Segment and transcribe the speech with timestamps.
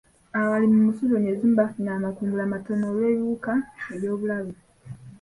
[0.39, 3.51] Abalimi mu sizoni ezimu bafuna amakungula matono olw'ebiwuka
[3.95, 4.53] eby'obulabe.